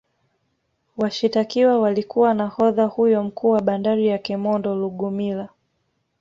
Washitakiwa 0.97 1.79
walikuwa 1.79 2.33
nahodha 2.33 2.85
huyo 2.85 3.23
mkuu 3.23 3.49
wa 3.49 3.61
bandari 3.61 4.07
ya 4.07 4.17
kemondo 4.17 4.75
Lugumila 4.75 5.49